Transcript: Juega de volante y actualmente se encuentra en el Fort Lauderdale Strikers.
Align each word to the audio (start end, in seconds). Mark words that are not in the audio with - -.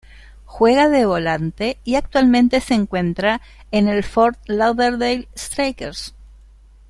Juega 0.45 0.89
de 0.89 1.05
volante 1.05 1.77
y 1.83 1.93
actualmente 1.93 2.59
se 2.59 2.73
encuentra 2.73 3.39
en 3.69 3.87
el 3.87 4.03
Fort 4.03 4.39
Lauderdale 4.47 5.27
Strikers. 5.37 6.15